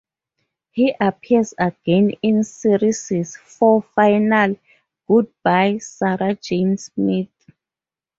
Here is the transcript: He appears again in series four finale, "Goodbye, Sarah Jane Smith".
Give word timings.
He 0.71 0.95
appears 0.99 1.53
again 1.59 2.13
in 2.23 2.43
series 2.43 3.35
four 3.37 3.83
finale, 3.83 4.59
"Goodbye, 5.07 5.77
Sarah 5.77 6.33
Jane 6.41 6.79
Smith". 6.79 7.27